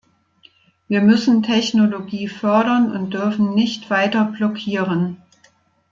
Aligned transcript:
Wir 0.87 0.99
müssen 1.01 1.43
Technologie 1.43 2.27
fördern 2.27 2.91
und 2.91 3.13
dürfen 3.13 3.53
nicht 3.53 3.91
weiter 3.91 4.25
blockieren. 4.25 5.17